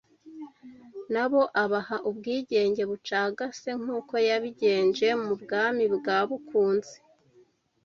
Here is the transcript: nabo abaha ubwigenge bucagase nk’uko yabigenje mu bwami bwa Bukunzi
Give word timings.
nabo 1.13 1.41
abaha 1.63 1.97
ubwigenge 2.09 2.81
bucagase 2.89 3.69
nk’uko 3.81 4.13
yabigenje 4.27 5.07
mu 5.23 5.33
bwami 5.41 5.83
bwa 5.95 6.17
Bukunzi 6.29 6.95